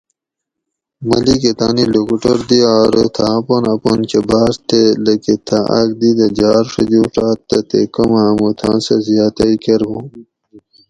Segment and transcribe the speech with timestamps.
[1.07, 6.09] ملیکہ تانی لوکوٹور دیا ارو تھہ اپون پون کہ بھاۤڛت تے لکہ تھہ آک دی
[6.17, 10.05] دہ جھار ڛجوڛاۤت تہ تے کوم ھامو تھا سہ زیاتئ کرۤبوں